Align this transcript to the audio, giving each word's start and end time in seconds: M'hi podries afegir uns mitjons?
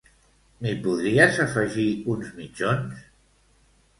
M'hi 0.65 0.71
podries 0.85 1.35
afegir 1.43 1.85
uns 2.13 2.31
mitjons? 2.39 3.07